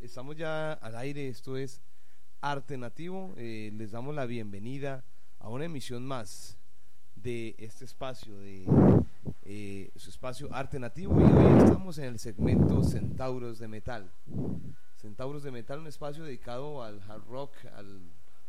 estamos 0.00 0.36
ya 0.36 0.72
al 0.72 0.96
aire, 0.96 1.28
esto 1.28 1.56
es 1.56 1.80
Arte 2.40 2.76
Nativo. 2.76 3.34
Eh, 3.36 3.70
les 3.74 3.90
damos 3.90 4.14
la 4.14 4.26
bienvenida 4.26 5.04
a 5.38 5.48
una 5.48 5.64
emisión 5.64 6.06
más 6.06 6.58
de 7.16 7.54
este 7.58 7.84
espacio, 7.84 8.38
de 8.38 8.66
eh, 9.42 9.90
su 9.96 10.10
espacio 10.10 10.48
Arte 10.52 10.78
Nativo. 10.78 11.20
Y 11.20 11.24
hoy 11.24 11.58
estamos 11.64 11.98
en 11.98 12.04
el 12.04 12.18
segmento 12.18 12.82
Centauros 12.84 13.58
de 13.58 13.68
Metal. 13.68 14.10
Centauros 14.96 15.42
de 15.42 15.50
Metal, 15.50 15.78
un 15.78 15.86
espacio 15.86 16.24
dedicado 16.24 16.82
al 16.82 17.00
hard 17.02 17.24
rock, 17.26 17.52
al 17.74 18.00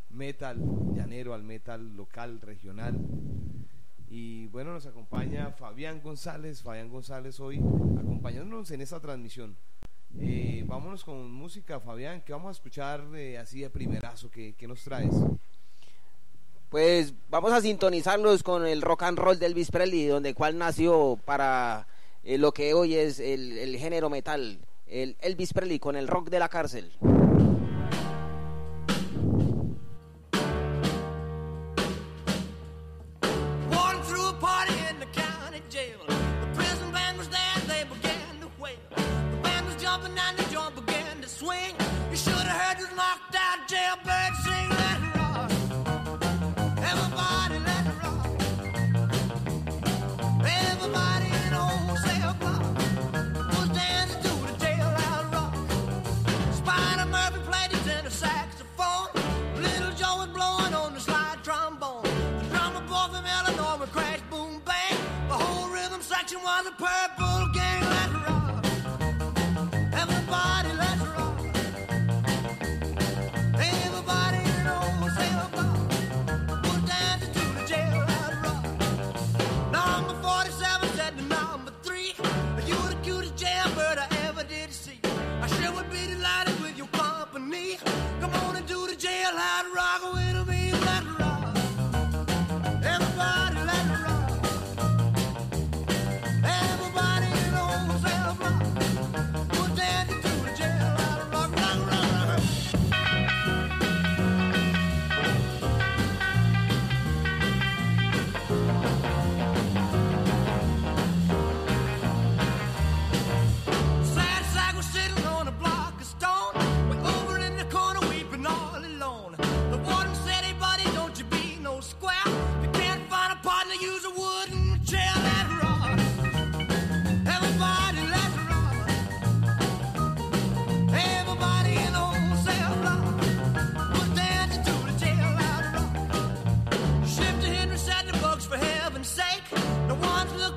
metal 0.09 0.59
llanero, 0.93 1.33
al 1.33 1.43
metal 1.43 1.95
local, 1.95 2.41
regional. 2.41 2.99
Y 4.09 4.47
bueno, 4.47 4.73
nos 4.73 4.85
acompaña 4.85 5.51
Fabián 5.51 6.01
González, 6.01 6.61
Fabián 6.61 6.89
González 6.89 7.39
hoy 7.39 7.57
acompañándonos 7.97 8.69
en 8.71 8.81
esta 8.81 8.99
transmisión. 8.99 9.55
Eh, 10.19 10.63
vámonos 10.67 11.03
con 11.03 11.31
música, 11.31 11.79
Fabián, 11.79 12.21
que 12.21 12.33
vamos 12.33 12.49
a 12.49 12.51
escuchar 12.51 13.03
así 13.39 13.61
de 13.61 13.69
primerazo, 13.69 14.29
¿qué, 14.29 14.55
nos 14.67 14.83
traes? 14.83 15.13
Pues 16.69 17.13
vamos 17.29 17.51
a 17.53 17.61
sintonizarlos 17.61 18.43
con 18.43 18.65
el 18.65 18.81
rock 18.81 19.03
and 19.03 19.17
roll 19.17 19.39
del 19.39 19.51
Elvis 19.51 19.71
Presley, 19.71 20.07
donde 20.07 20.33
cual 20.33 20.57
nació 20.57 21.19
para 21.25 21.87
eh, 22.23 22.37
lo 22.37 22.53
que 22.53 22.73
hoy 22.73 22.95
es 22.95 23.19
el, 23.19 23.57
el 23.57 23.77
género 23.77 24.09
metal, 24.09 24.59
el 24.87 25.17
Elvis 25.21 25.53
Presley 25.53 25.79
con 25.79 25.95
el 25.95 26.07
rock 26.07 26.29
de 26.29 26.39
la 26.39 26.49
cárcel. 26.49 26.91
jumping 39.91 40.17
and 40.17 40.37
the 40.37 40.43
jump 40.49 40.73
began 40.85 41.21
to 41.21 41.27
swing. 41.27 41.75
You 42.09 42.15
should 42.15 42.33
have 42.33 42.61
heard 42.61 42.77
this 42.77 42.95
knocked 42.95 43.35
out 43.35 43.67
jailbird. 43.67 44.10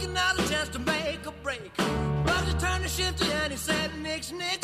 looking 0.04 0.18
out 0.18 0.38
a 0.38 0.48
chance 0.48 0.68
to 0.70 0.78
make 0.80 1.24
a 1.26 1.32
break. 1.42 1.70
But 2.24 2.44
he 2.44 2.52
turned 2.54 2.82
and 2.82 2.90
shifted 2.90 3.28
and 3.28 3.52
he 3.52 3.58
said, 3.58 3.90
Nick's 4.02 4.32
Nick. 4.32 4.63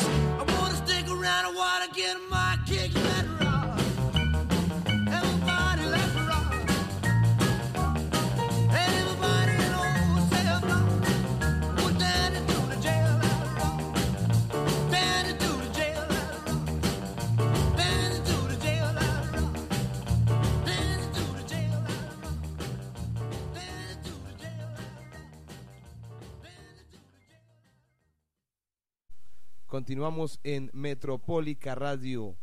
Continuamos 29.71 30.41
en 30.43 30.69
Metropólica 30.73 31.75
Radio, 31.75 32.35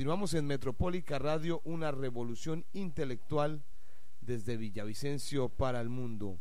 Continuamos 0.00 0.32
en 0.32 0.46
Metropólica 0.46 1.18
Radio, 1.18 1.60
una 1.62 1.90
revolución 1.90 2.64
intelectual 2.72 3.62
desde 4.22 4.56
Villavicencio 4.56 5.50
para 5.50 5.78
el 5.82 5.90
mundo. 5.90 6.40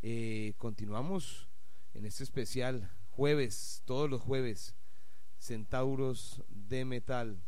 Eh, 0.00 0.54
continuamos 0.58 1.48
en 1.92 2.06
este 2.06 2.22
especial 2.22 2.88
jueves, 3.10 3.82
todos 3.84 4.08
los 4.08 4.20
jueves, 4.20 4.76
Centauros 5.38 6.44
de 6.50 6.84
Metal. 6.84 7.42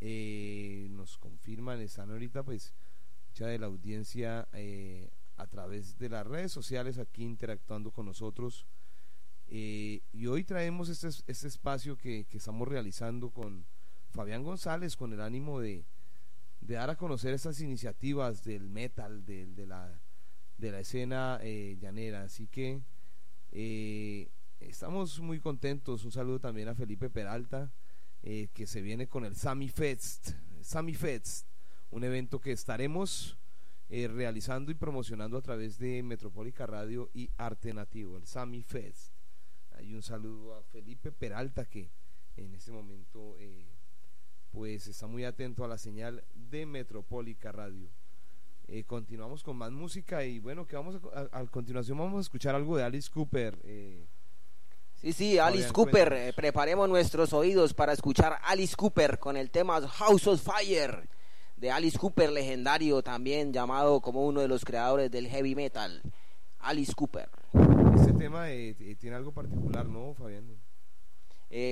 Eh, 0.00 0.88
nos 0.90 1.16
confirman, 1.16 1.80
están 1.80 2.10
ahorita 2.10 2.42
pues 2.42 2.74
ya 3.32 3.46
de 3.46 3.58
la 3.58 3.68
audiencia 3.68 4.46
eh, 4.52 5.10
a 5.38 5.46
través 5.46 5.96
de 5.96 6.10
las 6.10 6.26
redes 6.26 6.52
sociales 6.52 6.98
aquí 6.98 7.24
interactuando 7.24 7.92
con 7.92 8.04
nosotros. 8.04 8.66
y 9.48 10.26
hoy 10.26 10.44
traemos 10.44 10.90
este, 10.90 11.08
este 11.08 11.48
espacio 11.48 11.96
que, 11.96 12.26
que 12.26 12.36
estamos 12.36 12.68
realizando 12.68 13.30
con 13.30 13.64
Fabián 14.16 14.42
González 14.42 14.96
con 14.96 15.12
el 15.12 15.20
ánimo 15.20 15.60
de, 15.60 15.84
dar 16.60 16.88
a 16.88 16.96
conocer 16.96 17.34
estas 17.34 17.60
iniciativas 17.60 18.42
del 18.42 18.70
metal, 18.70 19.26
de, 19.26 19.66
la 19.66 20.80
escena 20.80 21.38
eh, 21.42 21.76
llanera. 21.78 22.22
Así 22.22 22.46
que 22.46 22.80
eh, 23.52 24.30
estamos 24.58 25.20
muy 25.20 25.38
contentos. 25.38 26.04
Un 26.04 26.12
saludo 26.12 26.40
también 26.40 26.68
a 26.68 26.74
Felipe 26.74 27.10
Peralta, 27.10 27.70
eh, 28.22 28.48
que 28.54 28.66
se 28.66 28.80
viene 28.80 29.06
con 29.06 29.26
el 29.26 29.36
Sami 29.36 29.68
Fest. 29.68 30.30
Sami 30.62 30.94
Fest, 30.94 31.46
un 31.90 32.02
evento 32.02 32.40
que 32.40 32.52
estaremos 32.52 33.38
realizando 33.88 34.72
y 34.72 34.74
promocionando 34.74 35.36
a 35.36 35.42
través 35.42 35.78
de 35.78 36.02
Metropólica 36.02 36.66
Radio 36.66 37.10
y 37.12 37.30
Arte 37.36 37.72
Nativo, 37.72 38.16
el 38.16 38.26
Sami 38.26 38.62
Fest. 38.62 39.12
Hay 39.72 39.94
un 39.94 40.02
saludo 40.02 40.56
a 40.56 40.62
Felipe 40.64 41.12
Peralta 41.12 41.66
que 41.66 41.92
en 42.34 42.54
este 42.54 42.72
momento 42.72 43.36
pues 44.56 44.86
está 44.86 45.06
muy 45.06 45.22
atento 45.22 45.66
a 45.66 45.68
la 45.68 45.76
señal 45.76 46.24
de 46.34 46.64
Metropólica 46.64 47.52
Radio. 47.52 47.90
Eh, 48.68 48.84
continuamos 48.84 49.42
con 49.42 49.54
más 49.54 49.70
música 49.70 50.24
y 50.24 50.38
bueno, 50.38 50.66
que 50.66 50.76
vamos 50.76 50.98
a, 51.30 51.44
continuación 51.48 51.98
vamos 51.98 52.16
a 52.16 52.20
escuchar 52.22 52.54
algo 52.54 52.74
de 52.74 52.82
Alice 52.82 53.10
Cooper. 53.12 53.58
Eh, 53.64 54.06
sí, 54.94 55.12
sí, 55.12 55.38
Alice 55.38 55.70
Cooper, 55.70 56.10
eh, 56.14 56.32
preparemos 56.34 56.88
nuestros 56.88 57.34
oídos 57.34 57.74
para 57.74 57.92
escuchar 57.92 58.38
Alice 58.44 58.74
Cooper 58.74 59.18
con 59.18 59.36
el 59.36 59.50
tema 59.50 59.86
House 59.86 60.26
of 60.26 60.40
Fire 60.40 61.06
de 61.58 61.70
Alice 61.70 61.98
Cooper, 61.98 62.32
legendario 62.32 63.02
también 63.02 63.52
llamado 63.52 64.00
como 64.00 64.26
uno 64.26 64.40
de 64.40 64.48
los 64.48 64.64
creadores 64.64 65.10
del 65.10 65.28
heavy 65.28 65.54
metal, 65.54 66.00
Alice 66.60 66.94
Cooper. 66.94 67.28
Este 67.94 68.14
tema 68.14 68.46
tiene 68.98 69.16
algo 69.16 69.32
particular, 69.32 69.84
¿no, 69.84 70.14
Fabián? 70.14 70.46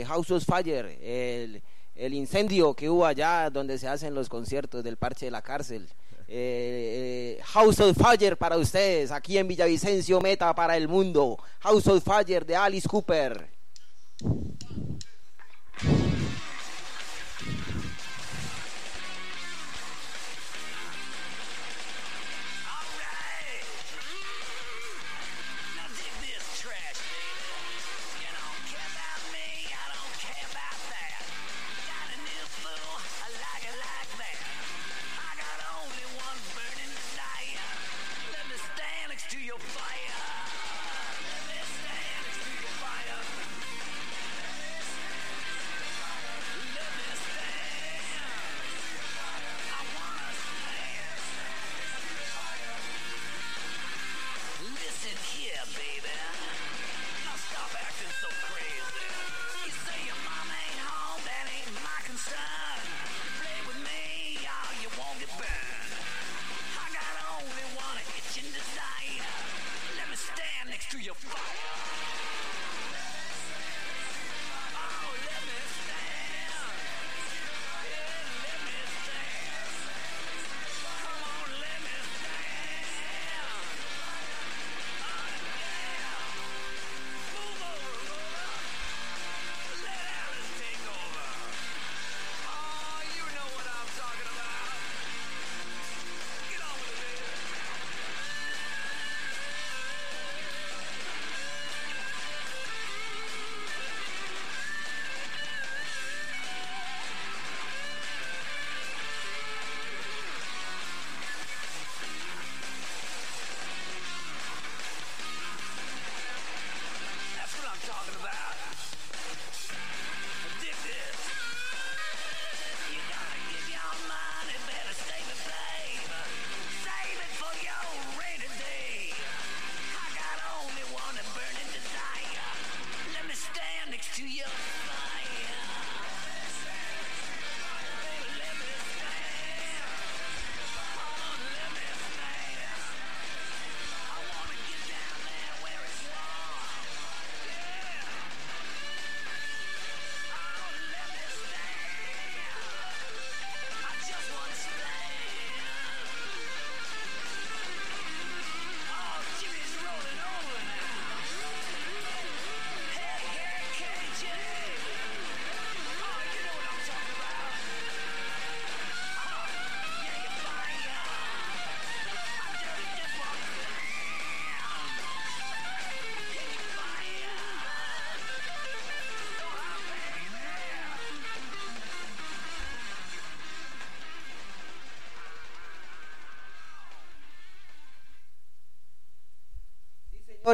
House 0.06 0.30
of 0.32 0.44
Fire, 0.44 0.98
el 1.00 1.62
el 1.94 2.14
incendio 2.14 2.74
que 2.74 2.90
hubo 2.90 3.06
allá 3.06 3.50
donde 3.50 3.78
se 3.78 3.88
hacen 3.88 4.14
los 4.14 4.28
conciertos 4.28 4.82
del 4.82 4.96
parche 4.96 5.26
de 5.26 5.30
la 5.30 5.42
cárcel. 5.42 5.88
Eh, 6.26 7.36
eh, 7.38 7.42
House 7.44 7.80
of 7.80 7.96
Fire 7.96 8.36
para 8.36 8.56
ustedes, 8.56 9.10
aquí 9.10 9.38
en 9.38 9.46
Villavicencio 9.46 10.20
Meta 10.20 10.54
para 10.54 10.76
el 10.76 10.88
mundo. 10.88 11.38
House 11.60 11.86
of 11.86 12.02
Fire 12.02 12.44
de 12.44 12.56
Alice 12.56 12.88
Cooper. 12.88 13.48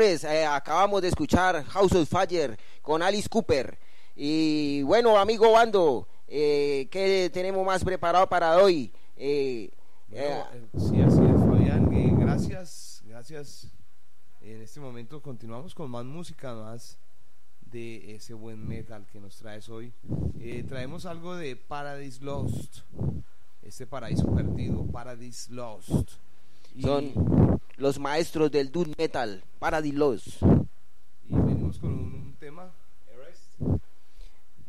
Señores, 0.00 0.24
eh, 0.24 0.46
acabamos 0.46 1.02
de 1.02 1.08
escuchar 1.08 1.62
House 1.62 1.92
of 1.92 2.08
Fire 2.08 2.58
con 2.80 3.02
Alice 3.02 3.28
Cooper. 3.28 3.78
Y 4.16 4.80
bueno, 4.84 5.18
amigo 5.18 5.52
Bando, 5.52 6.08
eh, 6.26 6.88
¿qué 6.90 7.30
tenemos 7.30 7.66
más 7.66 7.84
preparado 7.84 8.26
para 8.26 8.56
hoy? 8.56 8.90
Eh, 9.18 9.70
eh, 10.10 10.42
sí, 10.78 11.02
así 11.02 11.20
es, 11.20 11.40
Fabián. 11.42 12.18
gracias, 12.18 13.02
gracias. 13.04 13.68
En 14.40 14.62
este 14.62 14.80
momento 14.80 15.20
continuamos 15.20 15.74
con 15.74 15.90
más 15.90 16.06
música, 16.06 16.54
más 16.54 16.96
de 17.70 18.14
ese 18.14 18.32
buen 18.32 18.66
metal 18.66 19.06
que 19.12 19.20
nos 19.20 19.36
traes 19.36 19.68
hoy. 19.68 19.92
Eh, 20.38 20.64
traemos 20.66 21.04
algo 21.04 21.36
de 21.36 21.56
Paradise 21.56 22.24
Lost, 22.24 22.78
este 23.60 23.86
paraíso 23.86 24.34
perdido, 24.34 24.82
Paradise 24.86 25.52
Lost. 25.52 26.12
Son 26.80 27.59
los 27.80 27.98
maestros 27.98 28.50
del 28.50 28.70
doom 28.70 28.92
metal, 28.98 29.42
Paradise 29.58 29.96
Lost. 29.96 30.26
Y 31.28 31.34
venimos 31.34 31.78
con 31.78 31.90
un, 31.92 32.36
tema, 32.38 32.70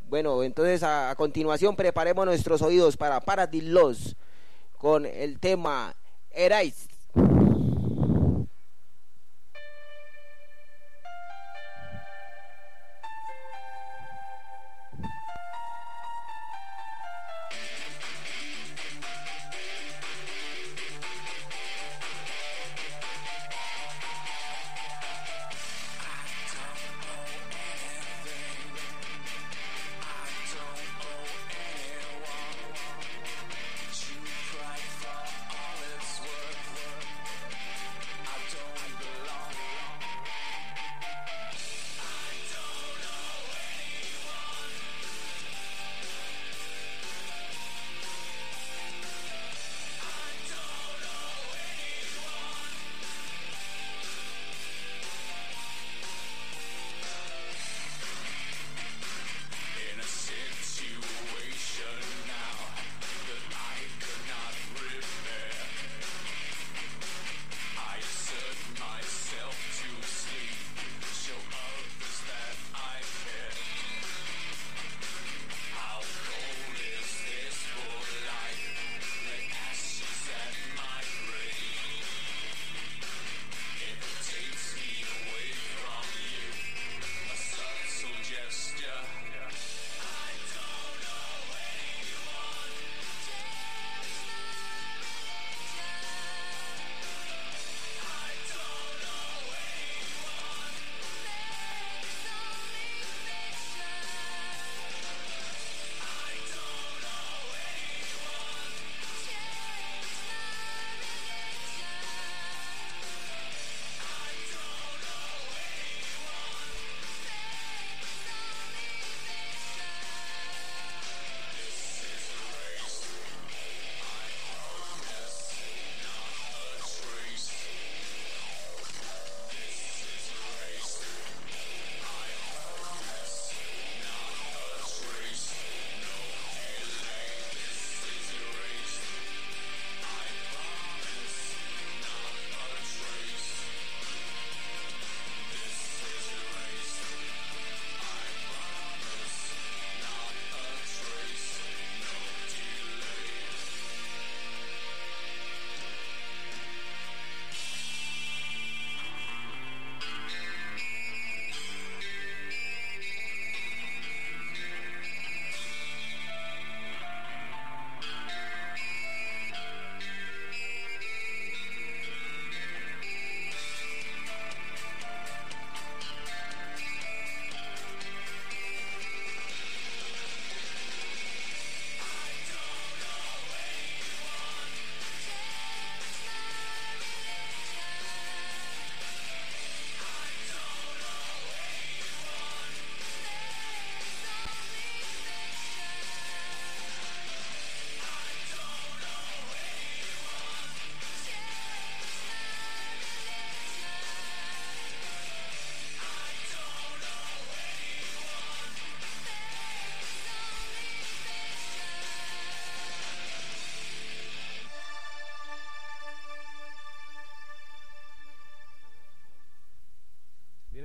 Bueno, 0.07 0.43
entonces 0.43 0.81
a, 0.83 1.13
continuación 1.15 1.75
preparemos 1.75 2.25
nuestros 2.25 2.61
oídos 2.61 2.95
para 2.95 3.19
Paradise 3.19 3.67
Lost 3.67 4.13
con 4.77 5.05
el 5.05 5.39
tema 5.39 5.93
Erased. 6.31 6.90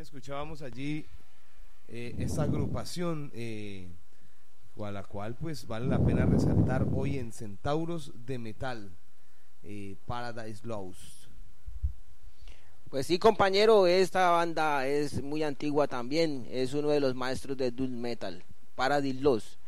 Escuchábamos 0.06 0.62
allí 0.62 1.04
eh, 1.88 2.14
esta 2.20 2.44
agrupación 2.44 3.32
eh, 3.34 3.88
a 4.80 4.92
la 4.92 5.02
cual 5.02 5.34
pues 5.34 5.66
vale 5.66 5.88
la 5.88 5.98
pena 5.98 6.24
resaltar 6.24 6.86
hoy 6.94 7.18
en 7.18 7.32
Centauros 7.32 8.12
de 8.24 8.38
Metal, 8.38 8.92
eh, 9.64 9.96
Paradise 10.06 10.64
Lost. 10.64 11.26
Pues 12.88 13.08
sí, 13.08 13.18
compañero, 13.18 13.88
esta 13.88 14.30
banda 14.30 14.86
es 14.86 15.20
muy 15.24 15.42
antigua 15.42 15.88
también, 15.88 16.46
es 16.52 16.72
uno 16.72 16.90
de 16.90 17.00
los 17.00 17.16
maestros 17.16 17.56
de 17.56 17.72
Doom 17.72 17.90
Metal, 17.90 18.44
Paradise 18.76 19.20
Lost. 19.20 19.58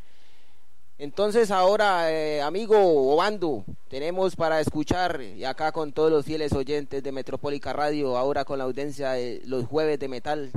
Entonces 1.01 1.53
ahora, 1.53 2.11
eh, 2.11 2.43
amigo 2.43 2.77
Obando, 3.15 3.65
tenemos 3.87 4.35
para 4.35 4.61
escuchar, 4.61 5.23
y 5.23 5.45
acá 5.45 5.71
con 5.71 5.93
todos 5.93 6.11
los 6.11 6.25
fieles 6.25 6.53
oyentes 6.53 7.05
de 7.05 7.13
Metropólica 7.13 7.73
Radio, 7.73 8.17
ahora 8.17 8.45
con 8.45 8.59
la 8.59 8.65
audiencia 8.65 9.13
de 9.13 9.41
los 9.45 9.65
jueves 9.67 10.01
de 10.01 10.09
metal, 10.09 10.51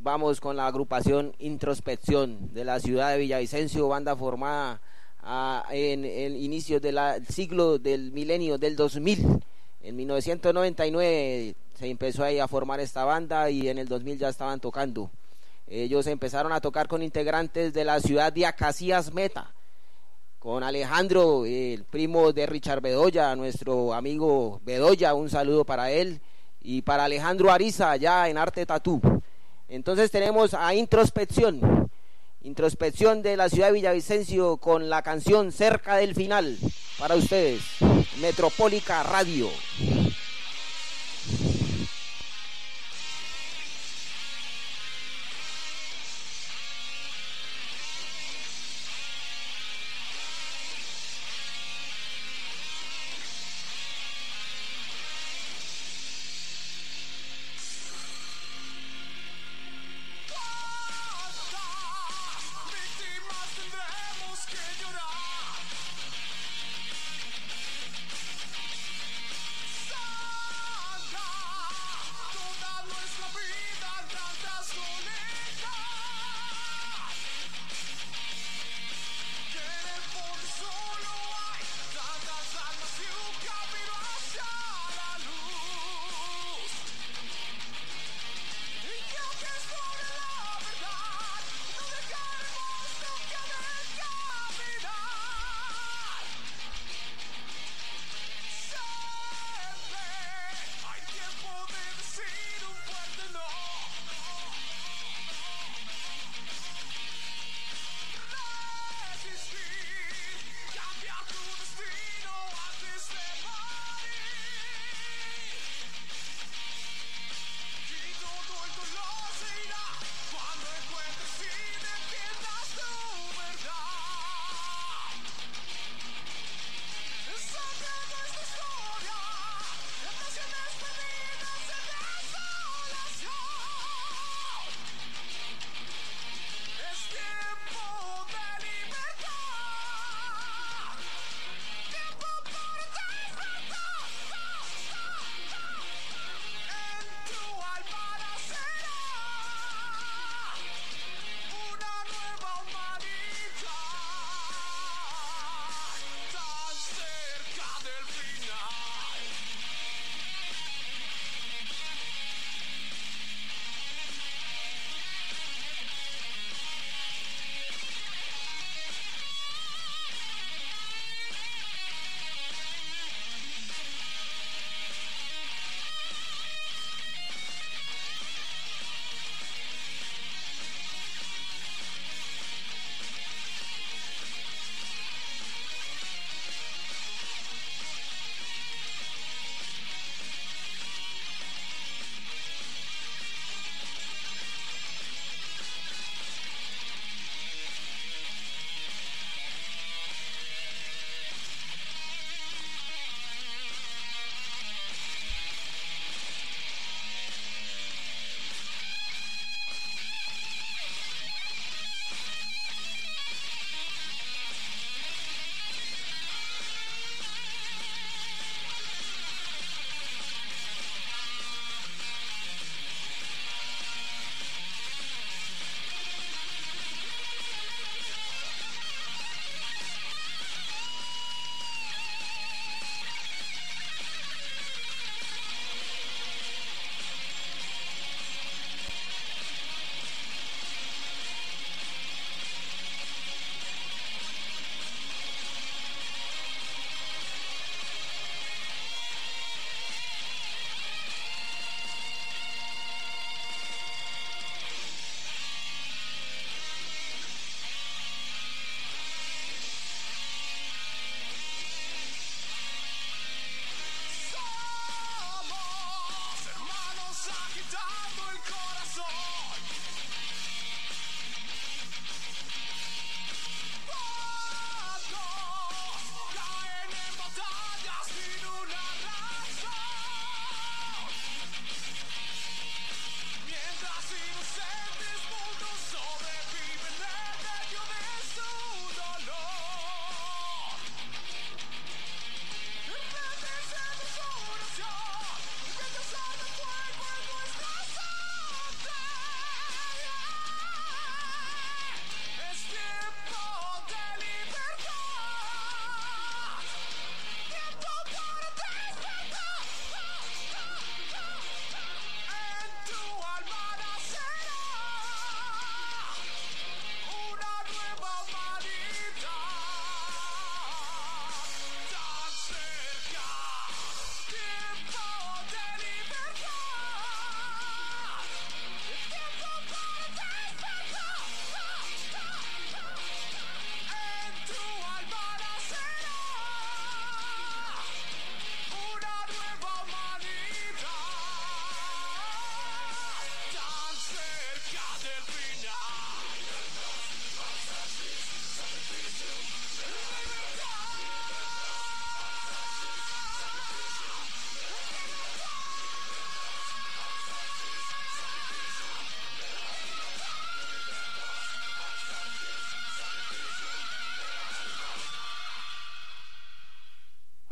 vamos 0.00 0.40
con 0.40 0.56
la 0.56 0.66
agrupación 0.66 1.32
Introspección 1.38 2.52
de 2.52 2.64
la 2.64 2.80
ciudad 2.80 3.12
de 3.12 3.18
Villavicencio, 3.18 3.86
banda 3.86 4.16
formada 4.16 4.80
ah, 5.20 5.64
en 5.70 6.04
el 6.04 6.34
inicio 6.34 6.80
del 6.80 6.98
siglo 7.28 7.78
del 7.78 8.10
milenio 8.10 8.58
del 8.58 8.74
2000. 8.74 9.40
En 9.80 9.94
1999 9.94 11.54
se 11.74 11.86
empezó 11.86 12.24
ahí 12.24 12.40
a 12.40 12.48
formar 12.48 12.80
esta 12.80 13.04
banda 13.04 13.48
y 13.48 13.68
en 13.68 13.78
el 13.78 13.86
2000 13.86 14.18
ya 14.18 14.28
estaban 14.28 14.58
tocando. 14.58 15.08
Ellos 15.70 16.06
empezaron 16.06 16.52
a 16.52 16.60
tocar 16.60 16.88
con 16.88 17.02
integrantes 17.02 17.74
de 17.74 17.84
la 17.84 18.00
ciudad 18.00 18.32
de 18.32 18.46
Acacias 18.46 19.12
Meta, 19.12 19.52
con 20.38 20.62
Alejandro, 20.62 21.44
el 21.44 21.84
primo 21.84 22.32
de 22.32 22.46
Richard 22.46 22.80
Bedoya, 22.80 23.36
nuestro 23.36 23.92
amigo 23.92 24.60
Bedoya, 24.64 25.12
un 25.12 25.28
saludo 25.28 25.64
para 25.64 25.90
él, 25.90 26.20
y 26.62 26.82
para 26.82 27.04
Alejandro 27.04 27.50
Ariza, 27.50 27.90
allá 27.90 28.28
en 28.28 28.38
Arte 28.38 28.64
Tatú. 28.64 29.00
Entonces 29.68 30.10
tenemos 30.10 30.54
a 30.54 30.74
Introspección. 30.74 31.90
Introspección 32.40 33.20
de 33.20 33.36
la 33.36 33.50
ciudad 33.50 33.66
de 33.66 33.74
Villavicencio 33.74 34.56
con 34.56 34.88
la 34.88 35.02
canción 35.02 35.52
Cerca 35.52 35.96
del 35.96 36.14
Final 36.14 36.56
para 36.98 37.14
ustedes. 37.16 37.60
Metropólica 38.20 39.02
Radio. 39.02 39.48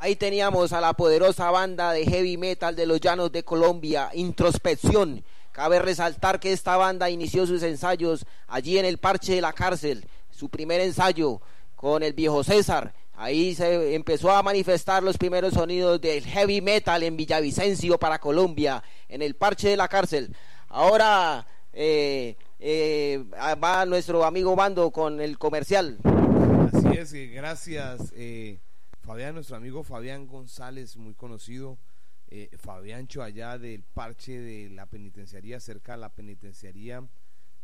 Ahí 0.07 0.14
teníamos 0.14 0.73
a 0.73 0.81
la 0.81 0.92
poderosa 0.92 1.51
banda 1.51 1.90
de 1.90 2.07
heavy 2.07 2.37
metal 2.37 2.77
de 2.77 2.87
los 2.87 3.01
llanos 3.01 3.33
de 3.33 3.42
Colombia, 3.42 4.09
Introspección. 4.14 5.25
Cabe 5.51 5.81
resaltar 5.81 6.38
que 6.38 6.53
esta 6.53 6.77
banda 6.77 7.11
inició 7.11 7.45
sus 7.45 7.61
ensayos 7.64 8.25
allí 8.47 8.79
en 8.79 8.85
el 8.85 8.99
parche 8.99 9.35
de 9.35 9.40
la 9.40 9.53
cárcel, 9.53 10.07
su 10.31 10.49
primer 10.49 10.81
ensayo 10.81 11.40
con 11.75 12.05
el 12.05 12.12
viejo 12.12 12.45
César. 12.45 12.95
Ahí 13.16 13.57
se 13.57 13.97
empezó 13.97 14.31
a 14.31 14.45
manifestar 14.45 15.03
los 15.03 15.19
primeros 15.19 15.55
sonidos 15.55 16.01
del 16.01 16.25
heavy 16.25 16.61
metal 16.61 17.03
en 17.03 17.16
Villavicencio 17.16 17.99
para 17.99 18.21
Colombia, 18.21 18.85
en 19.09 19.23
el 19.23 19.35
parche 19.35 19.71
de 19.71 19.77
la 19.77 19.88
cárcel. 19.88 20.37
Ahora 20.69 21.45
eh, 21.73 22.37
eh, 22.61 23.25
va 23.61 23.85
nuestro 23.87 24.25
amigo 24.25 24.55
Bando 24.55 24.92
con 24.92 25.21
el 25.21 25.37
comercial. 25.37 25.99
Así 26.73 26.97
es, 26.97 27.12
eh, 27.12 27.27
gracias 27.27 28.12
Fabián, 29.07 29.35
nuestro 29.35 29.57
amigo 29.57 29.85
Fabián 29.85 30.27
González, 30.27 30.97
muy 30.97 31.14
conocido. 31.14 31.79
Fabiancho 32.59 33.23
allá 33.23 33.57
del 33.57 33.85
parche 33.85 34.40
de 34.40 34.69
la 34.71 34.87
penitenciaría, 34.87 35.61
cerca 35.61 35.92
de 35.92 35.99
la 35.99 36.12
penitenciaría 36.12 37.09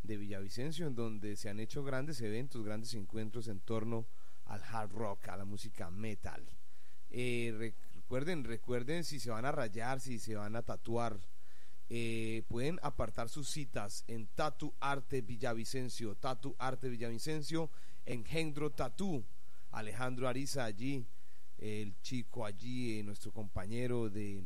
de 0.05 0.16
Villavicencio, 0.18 0.87
en 0.87 0.94
donde 0.94 1.35
se 1.35 1.48
han 1.48 1.59
hecho 1.59 1.83
grandes 1.83 2.20
eventos, 2.20 2.64
grandes 2.64 2.94
encuentros 2.94 3.48
en 3.48 3.59
torno 3.59 4.07
al 4.44 4.62
hard 4.62 4.92
rock, 4.92 5.31
a 5.31 5.37
la 5.37 5.44
música 5.44 5.90
metal. 5.90 6.46
Eh, 7.11 7.74
recuerden, 7.96 8.44
recuerden 8.44 9.02
si 9.02 9.18
se 9.18 9.33
van 9.33 9.44
a 9.44 9.50
rayar, 9.50 9.98
si 9.98 10.20
se 10.20 10.37
van 10.37 10.55
a 10.55 10.62
tatuar, 10.62 11.18
eh, 11.88 12.44
pueden 12.46 12.78
apartar 12.83 13.28
sus 13.28 13.48
citas 13.48 14.05
en 14.07 14.28
Tatu 14.28 14.72
Arte 14.78 15.22
Villavicencio, 15.22 16.14
Tatu 16.14 16.55
Arte 16.61 16.88
Villavicencio, 16.88 17.68
Engendro 18.07 18.70
Tatu, 18.70 19.24
Alejandro 19.72 20.28
Ariza 20.28 20.64
allí, 20.64 21.05
el 21.62 21.98
chico 22.01 22.44
allí, 22.44 22.98
eh, 22.98 23.03
nuestro 23.03 23.33
compañero 23.33 24.11
de 24.11 24.44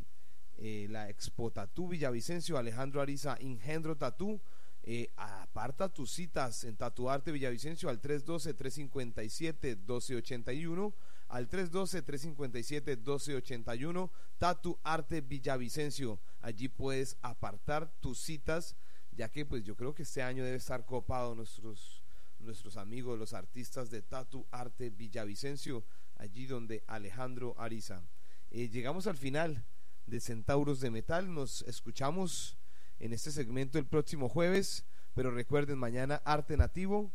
la 0.88 1.11
Expo 1.11 1.50
Tatu 1.50 1.88
Villavicencio, 1.88 2.57
Alejandro 2.57 3.02
Ariza, 3.02 3.37
Engendro 3.40 3.96
Tatu, 3.96 4.40
eh, 4.88 5.11
aparta 5.16 5.92
tus 5.92 6.12
citas 6.12 6.62
en 6.62 6.76
Tatuarte 6.76 7.33
Villavicencio 7.33 7.88
al 7.88 8.00
312-357-1281, 8.00 10.94
al 11.26 11.48
312-357-1281, 11.48 14.11
Tatu 14.38 14.79
Arte 14.85 15.22
Villavicencio. 15.22 16.20
Allí 16.40 16.68
puedes 16.68 17.18
apartar 17.22 17.90
tus 18.00 18.20
citas, 18.20 18.76
ya 19.11 19.29
que 19.29 19.44
pues 19.44 19.64
yo 19.64 19.74
creo 19.74 19.92
que 19.92 20.05
este 20.05 20.22
año 20.22 20.44
debe 20.44 20.59
estar 20.59 20.87
copado 20.87 21.35
nuestros, 21.35 22.05
nuestros 22.38 22.76
amigos, 22.76 23.18
los 23.18 23.33
artistas 23.33 23.90
de 23.90 24.02
Tatu 24.02 24.46
Arte 24.52 24.90
Villavicencio, 24.90 25.83
allí 26.18 26.46
donde 26.46 26.83
Alejandro 26.87 27.55
Ariza. 27.59 28.02
Eh, 28.50 28.68
llegamos 28.68 29.07
al 29.07 29.16
final 29.16 29.64
de 30.07 30.20
Centauros 30.20 30.81
de 30.81 30.90
Metal, 30.90 31.33
nos 31.33 31.62
escuchamos 31.62 32.57
en 32.98 33.12
este 33.12 33.31
segmento 33.31 33.79
el 33.79 33.87
próximo 33.87 34.29
jueves. 34.29 34.85
Pero 35.14 35.31
recuerden, 35.31 35.79
mañana 35.79 36.20
Arte 36.24 36.57
Nativo 36.57 37.11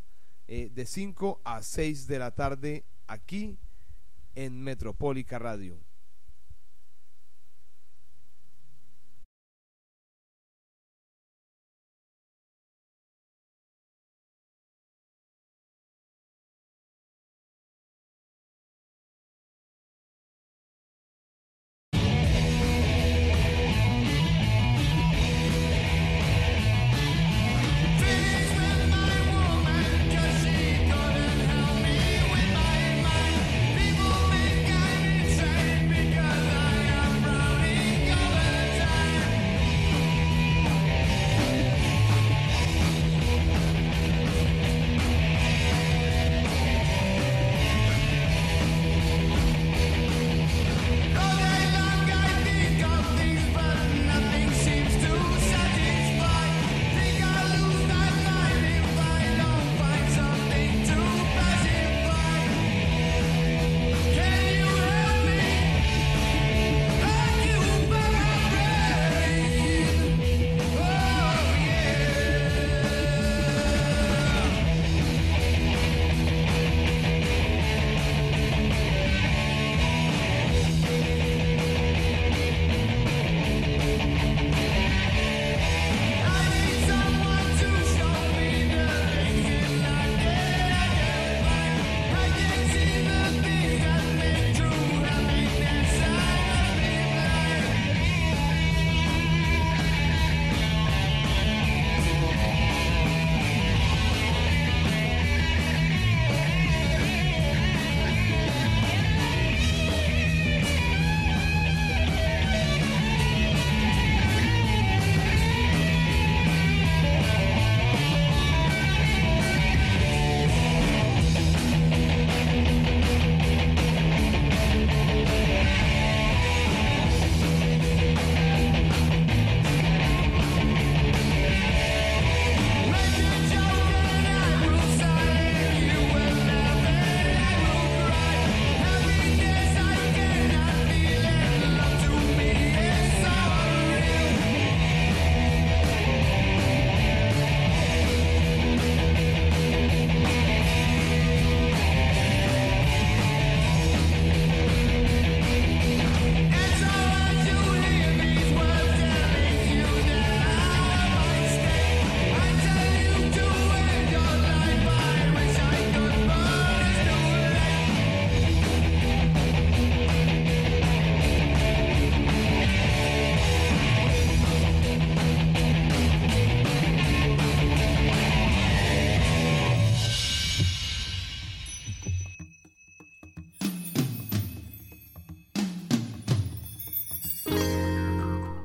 eh, 0.48 0.70
de 0.74 0.86
5 0.86 1.42
a 1.44 1.62
6 1.62 2.08
de 2.08 2.20
la 2.20 2.32
tarde 2.32 2.86
aquí 3.08 3.58
en 4.36 4.62
Metropólica 4.62 5.40
Radio. 5.40 5.80